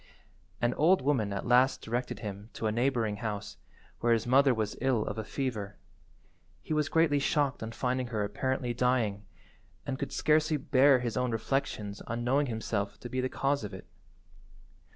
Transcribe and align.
An 0.59 0.73
old 0.73 1.03
woman 1.03 1.31
at 1.31 1.45
last 1.45 1.83
directed 1.83 2.21
him 2.21 2.49
to 2.53 2.65
a 2.65 2.71
neighbouring 2.71 3.17
house, 3.17 3.57
where 3.99 4.13
his 4.13 4.25
mother 4.25 4.51
was 4.51 4.75
ill 4.81 5.05
of 5.05 5.19
a 5.19 5.23
fever. 5.23 5.77
He 6.63 6.73
was 6.73 6.89
greatly 6.89 7.19
shocked 7.19 7.61
on 7.61 7.71
finding 7.71 8.07
her 8.07 8.23
apparently 8.23 8.73
dying, 8.73 9.27
and 9.85 9.99
could 9.99 10.11
scarcely 10.11 10.57
bear 10.57 11.01
his 11.01 11.17
own 11.17 11.29
reflections 11.29 12.01
on 12.07 12.23
knowing 12.23 12.47
himself 12.47 12.99
to 13.01 13.09
be 13.09 13.21
the 13.21 13.29
cause 13.29 13.63
of 13.63 13.75
it. 13.75 13.85